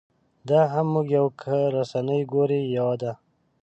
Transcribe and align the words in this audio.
دا 0.49 0.61
هم 0.73 0.85
موږ 0.93 1.07
یو 1.17 1.27
که 1.41 1.55
رسنۍ 1.75 2.21
ګورې 2.33 2.59
یوه 2.77 2.95
ده. 3.01 3.11